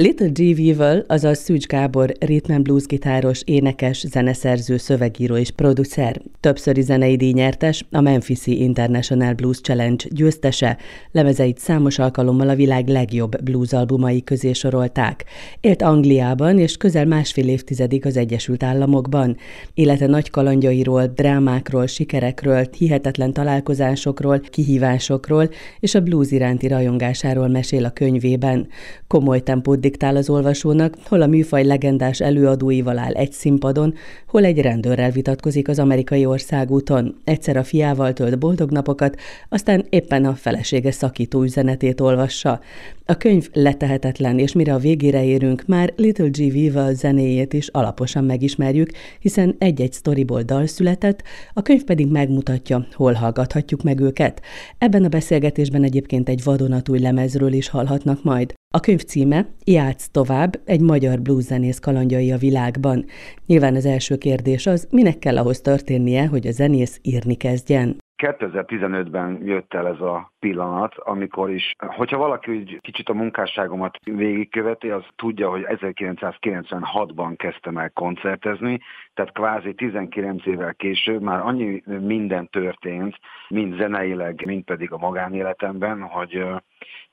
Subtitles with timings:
[0.00, 0.38] Little G.
[0.38, 7.84] Weevil, azaz Szűcs Gábor, rhythm blues gitáros, énekes, zeneszerző, szövegíró és producer, többszöri zenei díjnyertes,
[7.90, 10.76] a Memphisi International Blues Challenge győztese,
[11.12, 15.24] lemezeit számos alkalommal a világ legjobb blues albumai közé sorolták.
[15.60, 19.36] Élt Angliában és közel másfél évtizedig az Egyesült Államokban.
[19.74, 25.48] Élete nagy kalandjairól, drámákról, sikerekről, hihetetlen találkozásokról, kihívásokról
[25.80, 28.68] és a blues iránti rajongásáról mesél a könyvében.
[29.06, 33.94] Komoly tempót diktál az olvasónak, hol a műfaj legendás előadóival áll egy színpadon,
[34.26, 37.14] hol egy rendőrrel vitatkozik az amerikai országúton.
[37.24, 39.16] Egyszer a fiával tölt boldog napokat,
[39.48, 42.60] aztán éppen a felesége szakító üzenetét olvassa.
[43.06, 46.36] A könyv letehetetlen, és mire a végére érünk, már Little G.
[46.36, 53.12] Viva zenéjét is alaposan megismerjük, hiszen egy-egy sztoriból dal született, a könyv pedig megmutatja, hol
[53.12, 54.42] hallgathatjuk meg őket.
[54.78, 58.56] Ebben a beszélgetésben egyébként egy vadonatúj lemezről is hallhatnak majd.
[58.74, 63.04] A könyv címe Játsz tovább, egy magyar blueszenész kalandjai a világban.
[63.46, 67.98] Nyilván az első kérdés az, minek kell ahhoz történnie, hogy a zenész írni kezdjen.
[68.18, 74.90] 2015-ben jött el ez a pillanat, amikor is, hogyha valaki úgy kicsit a munkásságomat végigköveti,
[74.90, 78.80] az tudja, hogy 1996-ban kezdtem el koncertezni,
[79.14, 86.02] tehát kvázi 19 évvel később már annyi minden történt, mind zeneileg, mind pedig a magánéletemben,
[86.02, 86.44] hogy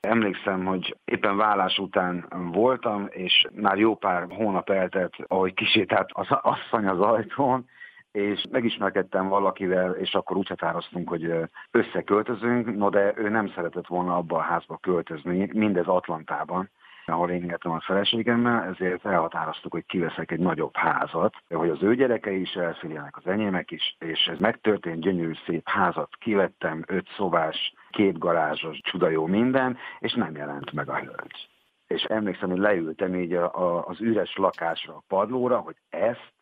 [0.00, 6.26] Emlékszem, hogy éppen vállás után voltam, és már jó pár hónap eltelt, ahogy kisétált az
[6.30, 7.68] asszony az ajtón,
[8.16, 11.32] és megismerkedtem valakivel, és akkor úgy határoztunk, hogy
[11.70, 16.70] összeköltözünk, no de ő nem szeretett volna abba a házba költözni, mindez Atlantában
[17.08, 21.94] ahol én éltem a feleségemmel, ezért elhatároztuk, hogy kiveszek egy nagyobb házat, hogy az ő
[21.94, 27.74] gyerekei is elszüljenek, az enyémek is, és ez megtörtént, gyönyörű szép házat kivettem, öt szobás,
[27.90, 31.48] két garázsos, csuda jó minden, és nem jelent meg a hölgy.
[31.86, 36.34] És emlékszem, hogy leültem így a, a, az üres lakásra, a padlóra, hogy ezt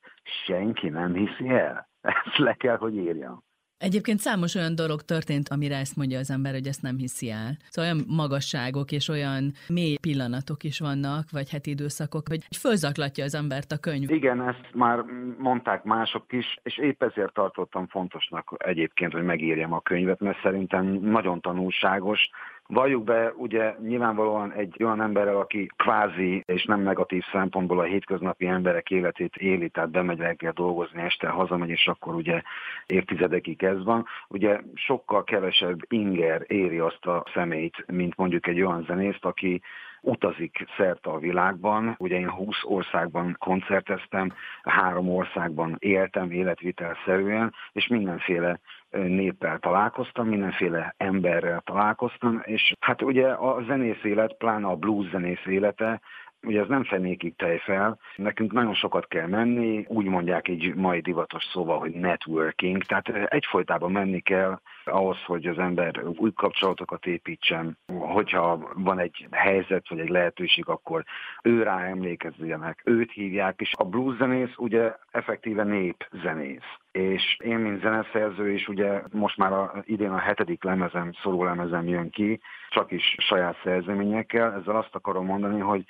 [0.47, 1.89] senki nem hiszi el.
[2.25, 3.42] Ezt le kell, hogy írjam.
[3.78, 7.57] Egyébként számos olyan dolog történt, amire ezt mondja az ember, hogy ezt nem hiszi el.
[7.68, 13.34] Szóval olyan magasságok és olyan mély pillanatok is vannak, vagy heti időszakok, hogy fölzaklatja az
[13.34, 14.11] embert a könyv.
[14.11, 15.05] Igen, ezt már
[15.39, 20.84] mondták mások is, és épp ezért tartottam fontosnak egyébként, hogy megírjam a könyvet, mert szerintem
[20.86, 22.30] nagyon tanulságos,
[22.69, 28.47] Valljuk be, ugye nyilvánvalóan egy olyan emberrel, aki kvázi és nem negatív szempontból a hétköznapi
[28.47, 32.42] emberek életét éli, tehát bemegy reggel dolgozni, este hazamegy, és akkor ugye
[32.86, 34.07] évtizedekig ez van.
[34.29, 39.63] Ugye sokkal kevesebb inger éri azt a személyt, mint mondjuk egy olyan zenészt, aki
[40.01, 41.95] utazik szerte a világban.
[41.98, 44.33] Ugye én 20 országban koncerteztem,
[44.63, 48.61] három országban éltem életvitelszerűen, és mindenféle
[48.94, 55.46] néppel találkoztam, mindenféle emberrel találkoztam, és hát ugye a zenész élet, pláne a blues zenész
[55.46, 56.00] élete,
[56.46, 61.00] Ugye ez nem fenékig tej fel, nekünk nagyon sokat kell menni, úgy mondják egy mai
[61.00, 67.78] divatos szóval, hogy networking, tehát egyfolytában menni kell ahhoz, hogy az ember új kapcsolatokat építsen,
[67.86, 71.05] hogyha van egy helyzet vagy egy lehetőség, akkor
[71.42, 76.78] ő rá emlékezzenek, őt hívják, és a blues zenész ugye effektíve népzenész.
[76.92, 81.89] És én, mint zeneszerző is, ugye most már a, idén a hetedik lemezem, szóló lemezem
[81.89, 84.52] jön ki, csak is saját szerzeményekkel.
[84.52, 85.84] Ezzel azt akarom mondani, hogy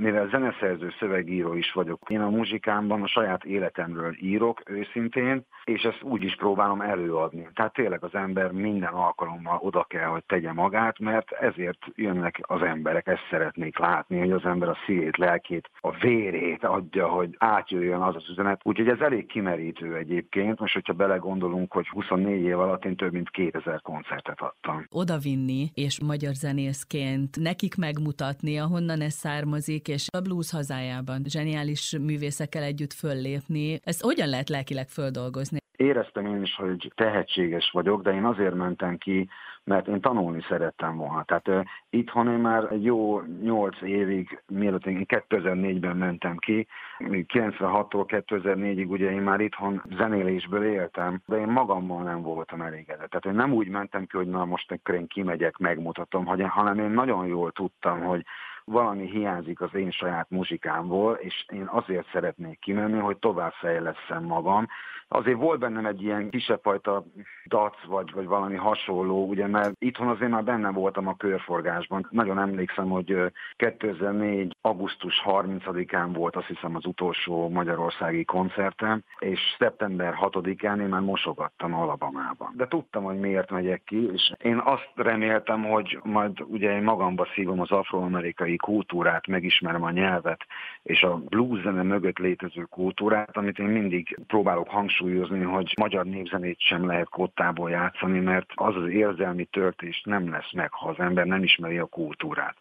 [0.00, 6.02] mivel zeneszerző szövegíró is vagyok, én a muzsikámban a saját életemről írok őszintén, és ezt
[6.02, 7.48] úgy is próbálom előadni.
[7.54, 12.62] Tehát tényleg az ember minden alkalommal oda kell, hogy tegye magát, mert ezért jönnek az
[12.62, 18.00] emberek, ezt szeretnék látni, hogy az ember a szívét, lelkét, a vérét adja, hogy átjöjjön
[18.00, 18.60] az az üzenet.
[18.64, 23.30] Úgyhogy ez elég kimerítő egyébként, most hogyha belegondolunk, hogy 24 év alatt én több mint
[23.30, 24.86] 2000 koncertet adtam.
[24.90, 32.62] Odavinni, és magyar zenészként nekik megmutatni, ahonnan ez származik, és a blues hazájában zseniális művészekkel
[32.62, 33.80] együtt föllépni.
[33.84, 35.58] Ezt hogyan lehet lelkileg földolgozni?
[35.76, 39.28] Éreztem én is, hogy tehetséges vagyok, de én azért mentem ki,
[39.64, 41.22] mert én tanulni szerettem volna.
[41.22, 46.66] Tehát uh, itthon én már jó nyolc évig, mielőtt én 2004-ben mentem ki,
[46.98, 53.10] 96-tól 2004-ig ugye én már itthon zenélésből éltem, de én magammal nem voltam elégedett.
[53.10, 56.90] Tehát én nem úgy mentem ki, hogy na most akkor én kimegyek, megmutatom, hanem én
[56.90, 58.24] nagyon jól tudtam, hogy
[58.64, 64.66] valami hiányzik az én saját muzsikámból, és én azért szeretnék kimenni, hogy tovább fejleszem magam.
[65.12, 67.04] Azért volt bennem egy ilyen kisebb fajta
[67.46, 72.06] dac, vagy, vagy valami hasonló, ugye, mert itthon azért már benne voltam a körforgásban.
[72.10, 73.16] Nagyon emlékszem, hogy
[73.56, 74.56] 2004.
[74.60, 81.74] augusztus 30-án volt azt hiszem az utolsó magyarországi koncertem, és szeptember 6-án én már mosogattam
[81.74, 82.52] Alabamában.
[82.56, 87.26] De tudtam, hogy miért megyek ki, és én azt reméltem, hogy majd ugye én magamba
[87.34, 90.46] szívom az afroamerikai kultúrát, megismerem a nyelvet,
[90.82, 94.98] és a blues zene mögött létező kultúrát, amit én mindig próbálok hangsúlyozni,
[95.44, 100.72] hogy magyar népzenét sem lehet kottából játszani, mert az az érzelmi töltés nem lesz meg,
[100.72, 102.56] ha az ember nem ismeri a kultúrát.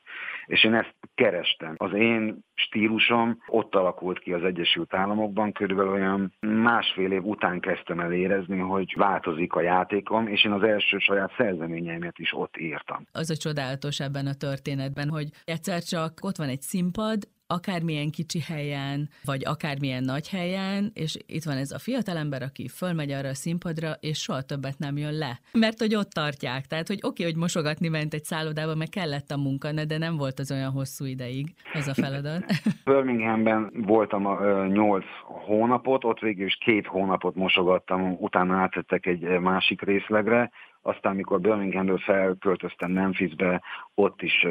[0.45, 1.73] És én ezt kerestem.
[1.77, 7.99] Az én stílusom ott alakult ki az Egyesült Államokban, körülbelül olyan másfél év után kezdtem
[7.99, 13.05] el érezni, hogy változik a játékom, és én az első saját szerzeményeimet is ott írtam.
[13.11, 17.17] Az a csodálatos ebben a történetben, hogy egyszer csak ott van egy színpad,
[17.49, 23.11] akármilyen kicsi helyen, vagy akármilyen nagy helyen, és itt van ez a fiatalember, aki fölmegy
[23.11, 25.39] arra a színpadra, és soha többet nem jön le.
[25.51, 26.65] Mert hogy ott tartják.
[26.65, 30.17] Tehát, hogy oké, okay, hogy mosogatni ment egy szállodába, meg kellett a munka, de nem
[30.17, 32.43] volt az olyan hosszú ideig az a feladat.
[32.85, 39.81] Birminghamben voltam a, nyolc hónapot, ott végül is két hónapot mosogattam, utána átvettek egy másik
[39.81, 40.51] részlegre,
[40.81, 43.61] aztán, mikor Birminghamről felköltöztem Memphisbe,
[43.95, 44.45] ott is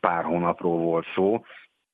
[0.00, 1.42] pár hónapról volt szó,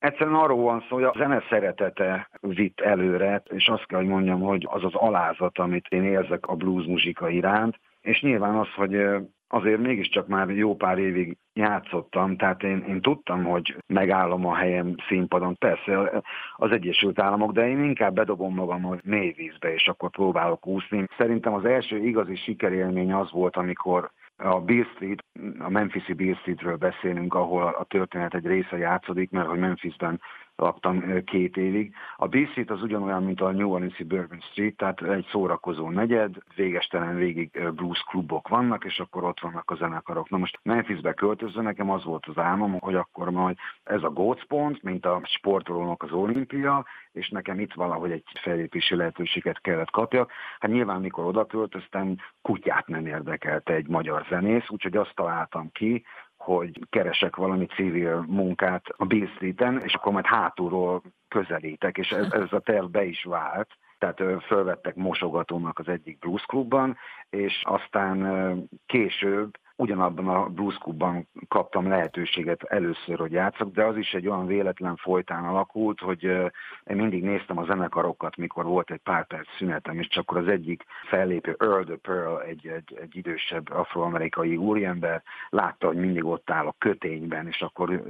[0.05, 4.41] Egyszerűen arról van szó, hogy a zene szeretete vitt előre, és azt kell, hogy mondjam,
[4.41, 9.05] hogy az az alázat, amit én érzek a blues muzsika iránt, és nyilván az, hogy
[9.47, 14.95] azért mégiscsak már jó pár évig játszottam, tehát én, én tudtam, hogy megállom a helyem
[15.07, 15.55] színpadon.
[15.57, 16.23] Persze
[16.55, 21.05] az Egyesült Államok, de én inkább bedobom magam a mély vízbe, és akkor próbálok úszni.
[21.17, 25.23] Szerintem az első igazi sikerélmény az volt, amikor a Bill Street,
[25.59, 30.21] a Memphisi Bill Streetről beszélünk, ahol a történet egy része játszódik, mert hogy Memphisben
[30.55, 31.93] laktam két évig.
[32.15, 36.35] A B Street az ugyanolyan, mint a New Orleans Bourbon Street, tehát egy szórakozó negyed,
[36.55, 40.29] végestelen végig blues klubok vannak, és akkor ott vannak a zenekarok.
[40.29, 44.83] Na most Memphisbe költözve nekem az volt az álmom, hogy akkor majd ez a gócpont,
[44.83, 50.31] mint a sportolónak az olimpia, és nekem itt valahogy egy felépési lehetőséget kellett kapjak.
[50.59, 56.03] Hát nyilván, mikor oda költöztem, kutyát nem érdekelte egy magyar zenész, úgyhogy azt találtam ki,
[56.45, 62.31] hogy keresek valami civil munkát a Bill Street-en, és akkor majd hátulról közelítek, és ez,
[62.31, 63.69] ez a terv be is vált.
[63.97, 66.97] Tehát fölvettek mosogatónak az egyik blues klubban,
[67.29, 74.13] és aztán később ugyanabban a Blues Clubban kaptam lehetőséget először, hogy játszok, de az is
[74.13, 79.27] egy olyan véletlen folytán alakult, hogy én mindig néztem a zenekarokat, mikor volt egy pár
[79.27, 83.71] perc szünetem, és csak akkor az egyik fellépő Earl the Pearl, egy, egy, egy idősebb
[83.71, 88.03] afroamerikai úriember, látta, hogy mindig ott áll a kötényben, és akkor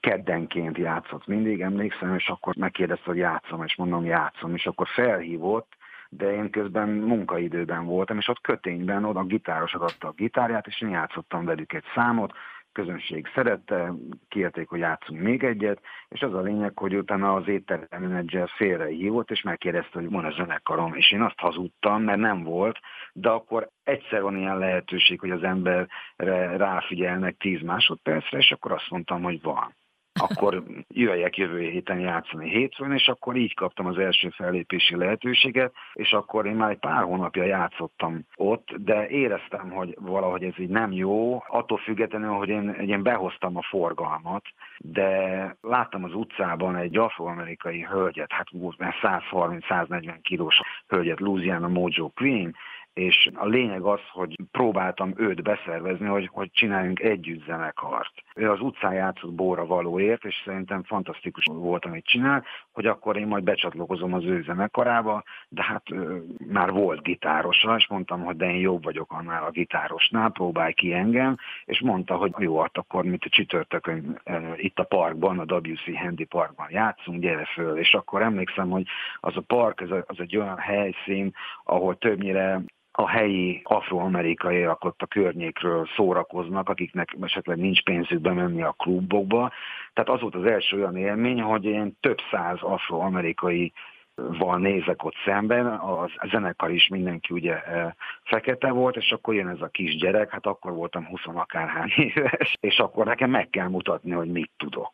[0.00, 5.76] keddenként játszott mindig, emlékszem, és akkor megkérdezte, hogy játszom, és mondom, játszom, és akkor felhívott,
[6.16, 10.80] de én közben munkaidőben voltam, és ott kötényben oda a gitárosod adta a gitárját, és
[10.80, 12.32] én játszottam velük egy számot,
[12.76, 13.92] közönség szerette,
[14.28, 18.86] kérték, hogy játszunk még egyet, és az a lényeg, hogy utána az étterem menedzser félre
[18.86, 22.78] hívott, és megkérdezte, hogy van a zenekarom, és én azt hazudtam, mert nem volt,
[23.12, 28.90] de akkor egyszer van ilyen lehetőség, hogy az emberre ráfigyelnek 10 másodpercre, és akkor azt
[28.90, 29.74] mondtam, hogy van
[30.16, 36.12] akkor jöjjek jövő héten játszani hétfőn, és akkor így kaptam az első fellépési lehetőséget, és
[36.12, 40.92] akkor én már egy pár hónapja játszottam ott, de éreztem, hogy valahogy ez így nem
[40.92, 44.44] jó, attól függetlenül, hogy én, én behoztam a forgalmat,
[44.78, 52.54] de láttam az utcában egy afroamerikai hölgyet, hát 130-140 kilós hölgyet, Louisiana Mojo Queen,
[52.96, 58.12] és a lényeg az, hogy próbáltam őt beszervezni, hogy, hogy csináljunk együtt zenekart.
[58.34, 63.26] Ő az utcán játszott Bóra valóért, és szerintem fantasztikus volt, amit csinál, hogy akkor én
[63.26, 68.50] majd becsatlakozom az ő zenekarába, de hát ő, már volt gitárosa, és mondtam, hogy de
[68.50, 73.04] én jobb vagyok annál a gitárosnál, próbálj ki engem, és mondta, hogy jó, hát akkor
[73.04, 74.20] mit a csütörtökön
[74.56, 78.86] itt a parkban, a WC Handy Parkban játszunk, gyere föl, és akkor emlékszem, hogy
[79.20, 81.32] az a park, az, a, az egy olyan helyszín,
[81.64, 82.60] ahol többnyire
[82.98, 89.52] a helyi afroamerikaiak ott a környékről szórakoznak, akiknek esetleg nincs pénzük bemenni a klubokba.
[89.92, 93.72] Tehát az volt az első olyan élmény, hogy én több száz afroamerikai
[94.14, 99.48] van nézek ott szemben, a zenekar is mindenki ugye e, fekete volt, és akkor jön
[99.48, 103.68] ez a kis gyerek, hát akkor voltam 20 akárhány éves, és akkor nekem meg kell
[103.68, 104.90] mutatni, hogy mit tudok.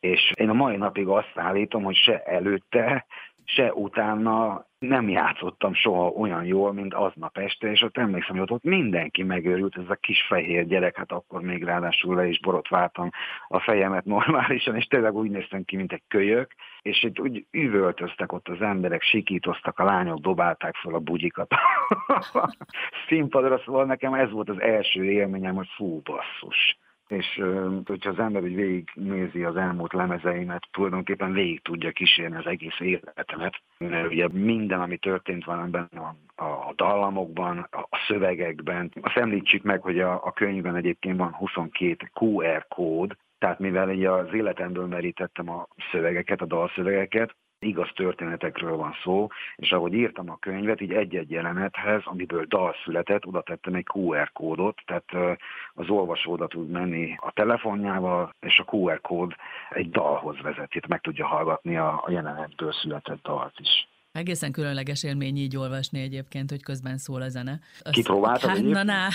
[0.00, 3.06] És én a mai napig azt állítom, hogy se előtte,
[3.44, 8.62] se utána nem játszottam soha olyan jól, mint aznap este, és ott emlékszem, hogy ott,
[8.62, 13.10] mindenki megőrült, ez a kis fehér gyerek, hát akkor még ráadásul le is borotváltam
[13.48, 18.32] a fejemet normálisan, és tényleg úgy néztem ki, mint egy kölyök, és itt úgy üvöltöztek
[18.32, 21.54] ott az emberek, sikítoztak, a lányok dobálták fel a bugyikat.
[23.08, 26.78] Színpadra, szóval nekem ez volt az első élményem, hogy fú, basszus
[27.14, 27.42] és
[27.84, 33.54] hogyha az ember úgy végignézi az elmúlt lemezeimet, tulajdonképpen végig tudja kísérni az egész életemet.
[33.78, 35.88] Mert ugye minden, ami történt benne
[36.36, 38.92] a, a dallamokban, a szövegekben.
[39.00, 44.04] Azt említsük meg, hogy a, a könyvben egyébként van 22 QR kód, Tehát mivel így
[44.04, 50.36] az életemből merítettem a szövegeket, a dalszövegeket, igaz történetekről van szó, és ahogy írtam a
[50.36, 55.38] könyvet, így egy-egy jelenethez, amiből dal született, oda tettem egy QR kódot, tehát
[55.74, 59.32] az olvasó oda tud menni a telefonjával, és a QR kód
[59.70, 63.88] egy dalhoz vezet, itt meg tudja hallgatni a, a jelenetből született dalt is.
[64.12, 67.60] Egészen különleges élmény így olvasni egyébként, hogy közben szól a zene.
[67.90, 69.08] Kipróbáltad Hát, na, na.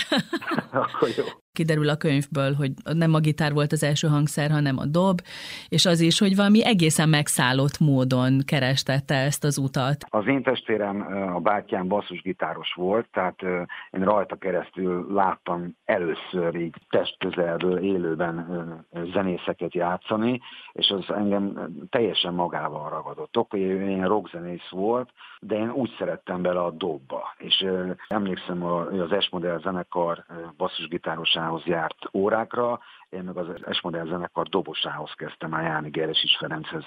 [0.82, 4.86] Akkor jó kiderül a könyvből, hogy nem a gitár volt az első hangszer, hanem a
[4.86, 5.20] dob,
[5.68, 10.04] és az is, hogy valami egészen megszállott módon kerestette ezt az utat.
[10.08, 11.00] Az én testvérem,
[11.34, 13.42] a bátyám basszusgitáros volt, tehát
[13.90, 18.46] én rajta keresztül láttam először így testközelből élőben
[19.12, 20.40] zenészeket játszani,
[20.72, 23.36] és az engem teljesen magával ragadott.
[23.36, 27.34] Oké, ilyen rockzenész volt, de én úgy szerettem bele a dobba.
[27.38, 27.66] És
[28.08, 30.24] emlékszem, az S-modell zenekar
[31.40, 32.80] basszusgitárosához járt órákra,
[33.10, 36.86] én meg az Esmodel zenekar dobosához kezdtem a Jáni Geres is Ferenchez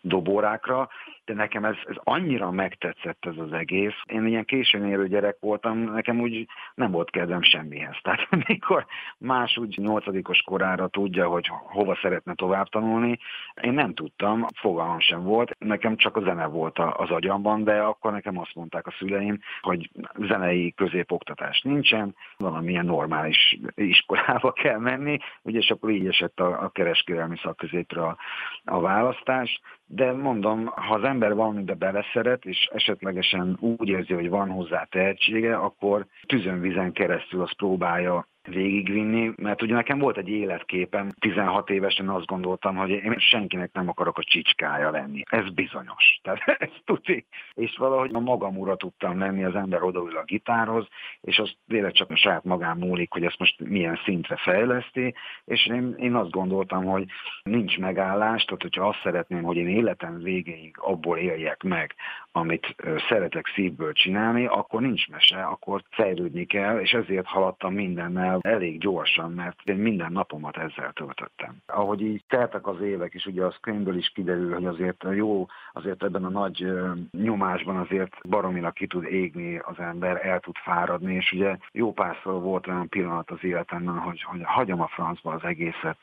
[0.00, 0.88] dobórákra,
[1.24, 3.94] de nekem ez, ez annyira megtetszett ez az egész.
[4.04, 7.96] Én ilyen későn élő gyerek voltam, nekem úgy nem volt kedvem semmihez.
[8.02, 8.86] Tehát amikor
[9.18, 13.18] más úgy nyolcadikos korára tudja, hogy hova szeretne tovább tanulni,
[13.62, 15.56] én nem tudtam, fogalmam sem volt.
[15.58, 19.90] Nekem csak a zene volt az agyamban, de akkor nekem azt mondták a szüleim, hogy
[20.18, 25.18] zenei középoktatás nincsen, valamilyen normális iskolába kell menni.
[25.42, 28.16] Ugye és akkor így esett a, a kereskedelmi szakközépre a,
[28.64, 29.60] a választás.
[29.86, 35.56] De mondom, ha az ember valamibe beleszeret, és esetlegesen úgy érzi, hogy van hozzá tehetsége,
[35.56, 42.26] akkor tüzönvizen keresztül azt próbálja végigvinni, mert ugye nekem volt egy életképem, 16 évesen azt
[42.26, 45.22] gondoltam, hogy én senkinek nem akarok a csicskája lenni.
[45.30, 46.18] Ez bizonyos.
[46.22, 47.26] Tehát ez tuti.
[47.54, 50.86] És valahogy a magam ura tudtam lenni, az ember odaül a gitárhoz,
[51.20, 55.66] és az tényleg csak a saját magám múlik, hogy ezt most milyen szintre fejleszti, és
[55.66, 57.04] én, én azt gondoltam, hogy
[57.42, 61.94] nincs megállás, tehát hogyha azt szeretném, hogy én életem végéig abból éljek meg,
[62.36, 62.74] amit
[63.08, 69.32] szeretek szívből csinálni, akkor nincs mese, akkor fejlődni kell, és ezért haladtam mindennel elég gyorsan,
[69.32, 71.56] mert én minden napomat ezzel töltöttem.
[71.66, 76.02] Ahogy így teltek az évek, és ugye az könyvből is kiderül, hogy azért jó, azért
[76.02, 76.66] ebben a nagy
[77.10, 82.40] nyomásban azért baromilag ki tud égni az ember, el tud fáradni, és ugye jó párszor
[82.40, 85.96] volt olyan pillanat az életemben, hogy, hogy hagyom a francba az egészet,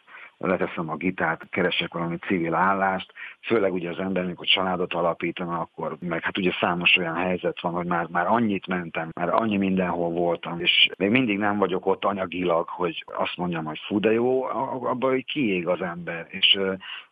[0.48, 5.98] leteszem a gitárt, keresek valami civil állást, főleg ugye az ember, amikor családot alapítana, akkor
[6.00, 10.10] meg hát ugye számos olyan helyzet van, hogy már, már annyit mentem, már annyi mindenhol
[10.10, 14.44] voltam, és még mindig nem vagyok ott anyagilag, hogy azt mondjam, hogy fú, de jó,
[14.44, 16.60] abban hogy kiég az ember, és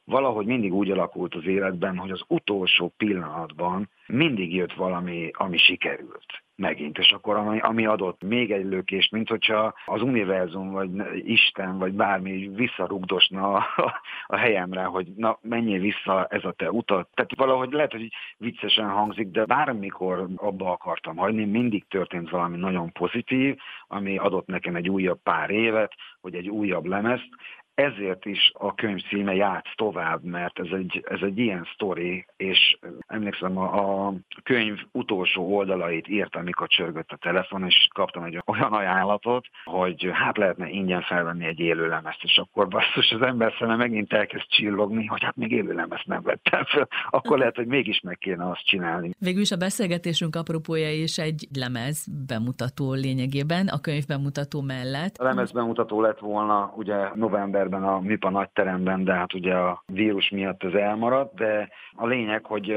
[0.10, 6.44] valahogy mindig úgy alakult az életben, hogy az utolsó pillanatban mindig jött valami, ami sikerült
[6.60, 10.90] megint, és akkor ami, ami adott még egy lökést, mint hogyha az univerzum, vagy
[11.28, 17.10] Isten, vagy bármi visszarugdosna a, a helyemre, hogy na, menjél vissza ez a te utat.
[17.14, 22.92] Tehát valahogy lehet, hogy viccesen hangzik, de bármikor abba akartam hagyni, mindig történt valami nagyon
[22.92, 27.30] pozitív, ami adott nekem egy újabb pár évet, vagy egy újabb lemezt,
[27.80, 32.78] ezért is a könyv címe Játsz tovább, mert ez egy, ez egy ilyen sztori, és
[33.08, 38.74] emlékszem, a, a könyv utolsó oldalait írtam, amikor csörgött a telefon, és kaptam egy olyan
[38.74, 43.76] ajánlatot, hogy hát lehetne ingyen felvenni egy élő lemezt, és akkor basszus, az ember szeme
[43.76, 48.00] megint elkezd csillogni, hogy hát még élő lemezt nem vettem fel, akkor lehet, hogy mégis
[48.02, 49.12] meg kéne azt csinálni.
[49.20, 55.18] Végül is a beszélgetésünk apropója is egy lemez bemutató lényegében, a könyv bemutató mellett.
[55.18, 59.84] A lemez bemutató lett volna ugye november novemberben a MIPA nagyteremben, de hát ugye a
[59.86, 62.76] vírus miatt ez elmaradt, de a lényeg, hogy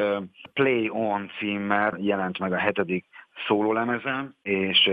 [0.53, 3.05] Play On címmel jelent meg a hetedik
[3.47, 4.91] szólólemezem, és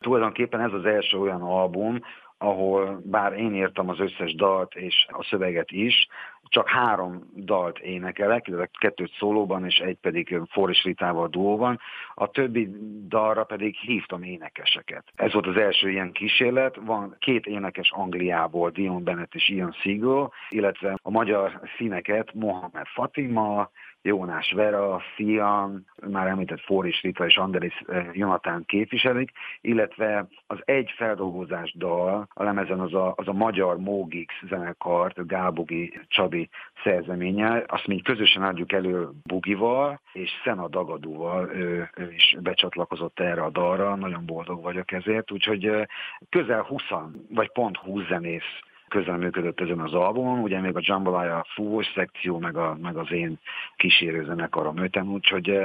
[0.00, 1.98] tulajdonképpen ez az első olyan album,
[2.38, 6.08] ahol bár én írtam az összes dalt és a szöveget is,
[6.50, 11.80] csak három dalt énekelek, illetve kettőt szólóban, és egy pedig Forris Ritával duóban.
[12.14, 12.68] A többi
[13.08, 15.04] dalra pedig hívtam énekeseket.
[15.14, 16.76] Ez volt az első ilyen kísérlet.
[16.76, 23.70] Van két énekes Angliából, Dion Bennett és Ian Siegel, illetve a magyar színeket Mohamed Fatima,
[24.02, 29.30] Jónás Vera, Fian, már említett Fóris Rita és Andris eh, Jonatán képviselik,
[29.60, 36.00] illetve az egy feldolgozás dal, a lemezen az a, az a magyar Mogix zenekart, Gábogi
[36.08, 36.48] Csabi
[36.82, 43.42] szerzeménye, azt mi közösen adjuk elő Bugival, és Szena Dagadúval, ő, ő is becsatlakozott erre
[43.42, 45.86] a dalra, nagyon boldog vagyok ezért, úgyhogy eh,
[46.28, 46.82] közel 20,
[47.28, 48.60] vagy pont 20 zenész
[48.90, 53.38] közreműködött ezen az albumon, ugye még a Jambalaya fúvós szekció, meg, a, meg az én
[53.76, 55.58] kísérő zenekarom öten, úgyhogy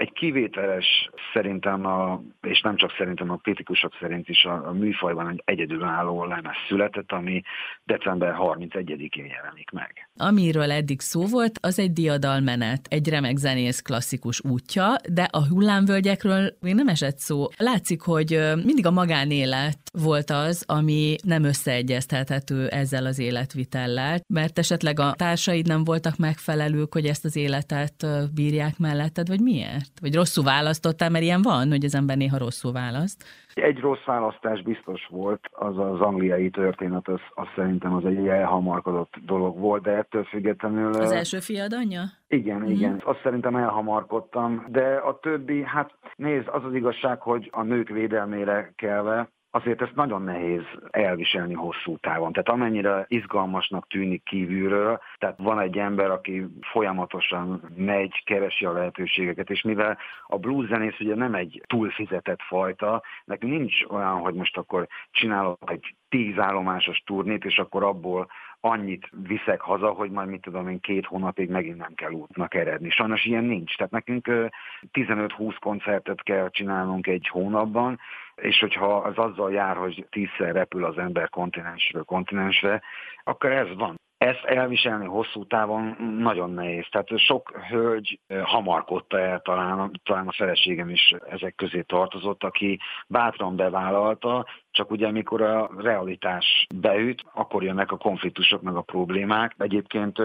[0.00, 5.28] egy kivételes szerintem, a, és nem csak szerintem a kritikusok szerint is a, a műfajban
[5.28, 7.42] egy egyedülálló lemez született, ami
[7.84, 10.08] december 31-én jelenik meg.
[10.16, 16.56] Amiről eddig szó volt, az egy diadalmenet, egy remek zenész klasszikus útja, de a hullámvölgyekről
[16.60, 17.46] még nem esett szó.
[17.56, 24.98] Látszik, hogy mindig a magánélet volt az, ami nem összeegyeztethető ezzel az életvitellel, mert esetleg
[24.98, 29.89] a társaid nem voltak megfelelők, hogy ezt az életet bírják melletted, vagy miért?
[30.00, 33.24] Vagy rosszul választottál, mert ilyen van, hogy az ember néha rosszul választ.
[33.54, 39.14] Egy rossz választás biztos volt, az az angliai történet, az, az szerintem az egy elhamarkodott
[39.24, 40.94] dolog volt, de ettől függetlenül...
[40.94, 42.02] Az első fiad anyja?
[42.28, 42.70] Igen, mm.
[42.70, 43.02] igen.
[43.04, 48.72] Azt szerintem elhamarkodtam, de a többi, hát nézd, az az igazság, hogy a nők védelmére
[48.76, 52.32] kelve, azért ezt nagyon nehéz elviselni hosszú távon.
[52.32, 59.50] Tehát amennyire izgalmasnak tűnik kívülről, tehát van egy ember, aki folyamatosan megy, keresi a lehetőségeket,
[59.50, 64.56] és mivel a blues zenész ugye nem egy túlfizetett fajta, nekünk nincs olyan, hogy most
[64.56, 68.30] akkor csinálok egy tíz állomásos turnét, és akkor abból
[68.60, 72.90] annyit viszek haza, hogy majd mit tudom én két hónapig megint nem kell útnak eredni.
[72.90, 73.76] Sajnos ilyen nincs.
[73.76, 74.50] Tehát nekünk
[74.92, 77.98] 15-20 koncertet kell csinálnunk egy hónapban,
[78.40, 82.82] és hogyha az azzal jár, hogy tízszer repül az ember kontinensről kontinensre,
[83.24, 83.98] akkor ez van.
[84.18, 86.86] Ezt elviselni hosszú távon nagyon nehéz.
[86.90, 93.56] Tehát sok hölgy hamarkodta el, talán, talán a feleségem is ezek közé tartozott, aki bátran
[93.56, 99.54] bevállalta, csak ugye amikor a realitás beüt, akkor jönnek a konfliktusok meg a problémák.
[99.58, 100.18] Egyébként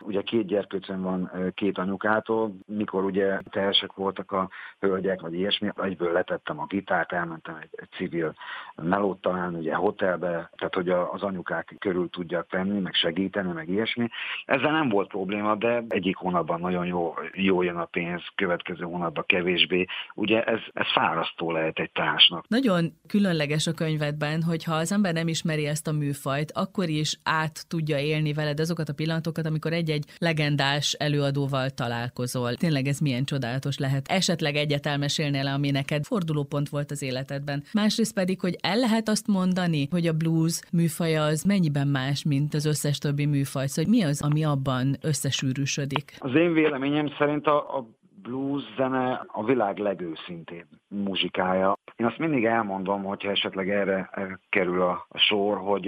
[0.00, 4.48] ugye két gyerkőcön van két anyukától, mikor ugye teljesek voltak a
[4.80, 8.34] hölgyek, vagy ilyesmi, egyből letettem a gitárt, elmentem egy, civil
[8.74, 14.08] melót talán, ugye hotelbe, tehát hogy az anyukák körül tudják tenni, meg segíteni, meg ilyesmi.
[14.44, 19.24] Ezzel nem volt probléma, de egyik hónapban nagyon jó, jó jön a pénz, következő hónapban
[19.26, 19.84] kevésbé.
[20.14, 22.48] Ugye ez, ez fárasztó lehet egy társnak.
[22.48, 26.88] Nagyon különleges a könyv könyvedben, hogy ha az ember nem ismeri ezt a műfajt, akkor
[26.88, 32.54] is át tudja élni veled azokat a pillanatokat, amikor egy-egy legendás előadóval találkozol.
[32.54, 34.08] Tényleg ez milyen csodálatos lehet.
[34.08, 37.62] Esetleg egyet elmesélnél, ami neked fordulópont volt az életedben.
[37.72, 42.54] Másrészt pedig, hogy el lehet azt mondani, hogy a blues műfaja az mennyiben más, mint
[42.54, 43.66] az összes többi műfaj.
[43.66, 46.14] Szóval mi az, ami abban összesűrűsödik?
[46.18, 47.86] Az én véleményem szerint a, a
[48.22, 51.78] blues zene a világ legőszintébb muzsikája.
[51.96, 54.10] Én azt mindig elmondom, hogyha esetleg erre
[54.48, 55.86] kerül a, a sor, hogy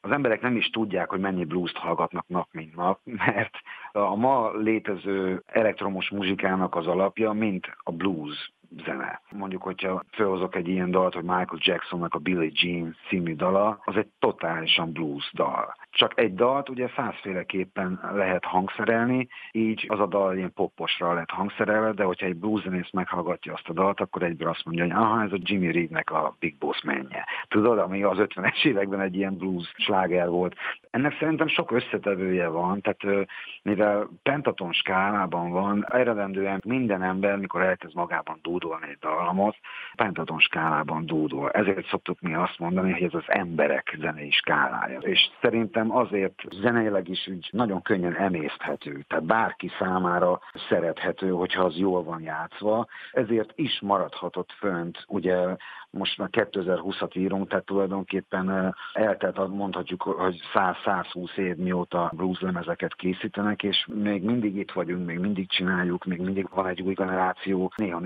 [0.00, 3.54] az emberek nem is tudják, hogy mennyi blues-t hallgatnak nap mint nap, mert
[3.92, 8.52] a ma létező elektromos muzsikának az alapja, mint a blues
[8.84, 9.20] zene.
[9.30, 13.96] Mondjuk, hogyha felhozok egy ilyen dalt, hogy Michael Jacksonnak a Billie Jean című dala, az
[13.96, 15.74] egy totálisan blues dal.
[15.90, 21.92] Csak egy dalt ugye százféleképpen lehet hangszerelni, így az a dal ilyen popposra lehet hangszerelve,
[21.92, 25.32] de hogyha egy blueszenész meghallgatja azt a dalt, akkor egyből azt mondja, hogy aha, ez
[25.32, 27.26] a Jimmy Reednek a Big Boss menje.
[27.48, 30.54] Tudod, ami az 50-es években egy ilyen blues sláger volt.
[30.90, 33.28] Ennek szerintem sok összetevője van, tehát
[33.62, 39.56] mivel pentaton skálában van, eredendően minden ember, mikor elkezd magában dúdolni egy dallamot,
[39.96, 41.50] pentaton skálában dúdol.
[41.50, 44.98] Ezért szoktuk mi azt mondani, hogy ez az emberek zenei skálája.
[44.98, 51.76] És szerintem azért zeneileg is úgy nagyon könnyen emészthető, tehát bárki számára szerethető, hogyha az
[51.76, 55.56] jól van játszva, ezért is maradhatott fönt, ugye
[55.90, 63.62] most már 2020-at írunk, tehát tulajdonképpen eltelt, mondhatjuk, hogy 100-120 év mióta blues lemezeket készítenek,
[63.62, 67.98] és még mindig itt vagyunk, még mindig csináljuk, még mindig van egy új generáció, néha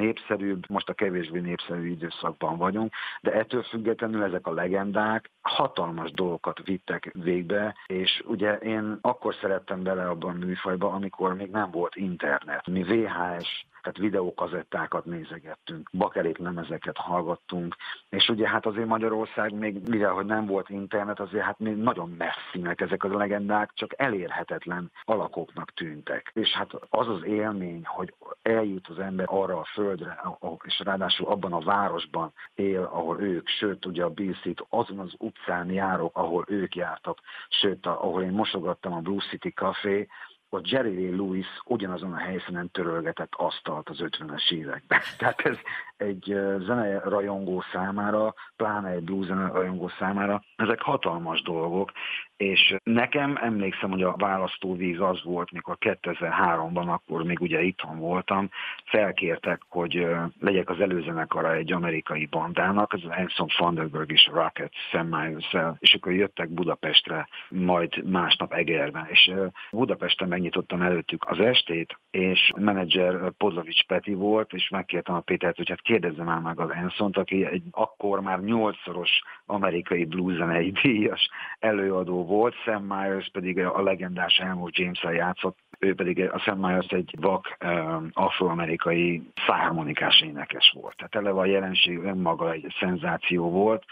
[0.55, 6.61] népszerűbb, most a kevésbé népszerű időszakban vagyunk, de ettől függetlenül ezek a legendák hatalmas dolgokat
[6.65, 11.97] vittek végbe, és ugye én akkor szerettem bele abban a műfajba, amikor még nem volt
[11.97, 12.67] internet.
[12.67, 17.77] Mi VHS tehát videókazettákat nézegettünk, bakerék lemezeket hallgattunk,
[18.09, 22.15] és ugye hát azért Magyarország még, mivel hogy nem volt internet, azért hát még nagyon
[22.19, 26.31] messzinek ezek a legendák, csak elérhetetlen alakoknak tűntek.
[26.35, 30.21] És hát az az élmény, hogy eljut az ember arra a földre,
[30.63, 35.71] és ráadásul abban a városban él, ahol ők, sőt ugye a BC-t azon az utcán
[35.71, 37.19] járok, ahol ők jártak,
[37.49, 40.09] sőt, ahol én mosogattam a Blue City Café,
[40.55, 45.01] ott Jerry Lee Lewis ugyanazon a helyszínen törölgetett asztalt az 50-es években.
[45.19, 45.57] Tehát ez
[45.97, 51.93] egy zene rajongó számára, pláne egy blues zene rajongó számára, ezek hatalmas dolgok,
[52.37, 58.51] és nekem emlékszem, hogy a választóvíz az volt, mikor 2003-ban, akkor még ugye itthon voltam,
[58.85, 60.07] felkértek, hogy
[60.41, 66.13] legyek az előzenekara egy amerikai bandának, az Anson Thunderberg és Rocket Sam miles és akkor
[66.13, 69.33] jöttek Budapestre, majd másnap Egerben, és
[69.71, 75.69] Budapesten megnyitottam előttük az estét, és menedzser Podlovics Peti volt, és megkértem a Pétert, hogy
[75.69, 82.25] hát kérdezze már meg az Enszont, aki egy akkor már nyolcszoros amerikai blueszenei díjas előadó
[82.25, 87.15] volt, Sam Myers pedig a legendás Elmore james játszott, ő pedig a Sam Myers egy
[87.21, 90.97] vak um, afroamerikai szármonikás énekes volt.
[90.97, 93.85] Tehát eleve a jelenség önmaga egy szenzáció volt,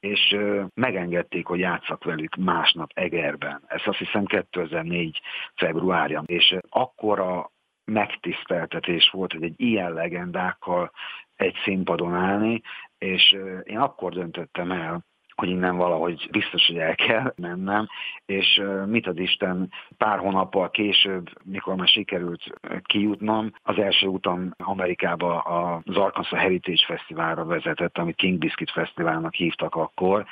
[0.00, 0.36] és
[0.74, 3.62] megengedték, hogy játszak velük másnap Egerben.
[3.66, 5.20] Ez azt hiszem 2004
[5.54, 6.22] februárja.
[6.26, 7.50] És akkora
[7.84, 10.92] megtiszteltetés volt, hogy egy ilyen legendákkal
[11.36, 12.60] egy színpadon állni,
[12.98, 17.88] és én akkor döntöttem el, hogy innen valahogy biztos, hogy el kell mennem,
[18.26, 22.42] és mit ad Isten, pár hónappal később, mikor már sikerült
[22.82, 29.74] kijutnom, az első utam Amerikába az Arkansas Heritage Fesztiválra vezetett, amit King Biscuit Fesztiválnak hívtak
[29.74, 30.26] akkor,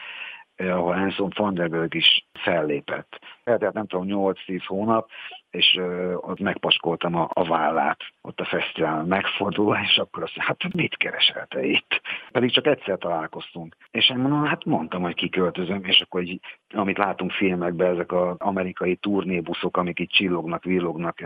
[0.68, 3.18] ahol Anson Vanderberg is fellépett.
[3.44, 5.08] Tehát nem tudom, 8-10 hónap,
[5.50, 10.74] és uh, ott megpaskoltam a, a vállát ott a fesztiválon megfordulva, és akkor azt hát
[10.74, 12.00] mit keresel te itt?
[12.32, 13.76] Pedig csak egyszer találkoztunk.
[13.90, 16.40] És én mondom, hát mondtam, hogy kiköltözöm, és akkor így,
[16.74, 21.18] amit látunk filmekben, ezek az amerikai turnébuszok, amik itt csillognak, villognak,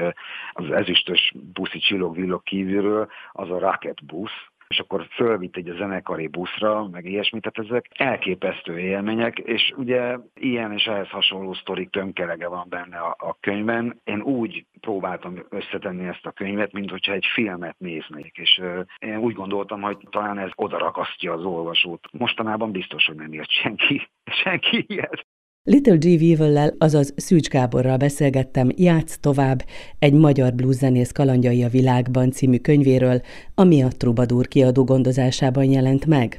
[0.52, 6.26] az ezüstös buszi csillog-villog kívülről, az a Rocket busz, és akkor fölvitt egy a zenekari
[6.26, 12.48] buszra, meg ilyesmit, tehát ezek elképesztő élmények, és ugye ilyen és ehhez hasonló sztorik tömkelege
[12.48, 14.00] van benne a, a könyvben.
[14.04, 19.16] Én úgy próbáltam összetenni ezt a könyvet, mint hogyha egy filmet néznék, és uh, én
[19.16, 22.08] úgy gondoltam, hogy talán ez odarakasztja az olvasót.
[22.12, 24.08] Mostanában biztos, hogy nem ért senki,
[24.42, 25.26] senki ilyet.
[25.70, 26.04] Little G.
[26.04, 29.64] Weevil-lel, azaz Szűcs Gáborral beszélgettem Játsz tovább,
[29.98, 33.20] egy magyar blueszenész kalandjai a világban című könyvéről,
[33.54, 36.32] ami a Troubadour kiadó gondozásában jelent meg.